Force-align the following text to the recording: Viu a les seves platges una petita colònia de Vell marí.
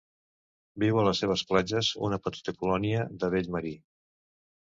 Viu 0.83 0.95
a 1.01 1.03
les 1.07 1.19
seves 1.23 1.43
platges 1.51 1.89
una 2.07 2.19
petita 2.29 2.55
colònia 2.63 3.05
de 3.25 3.31
Vell 3.37 3.51
marí. 3.57 3.75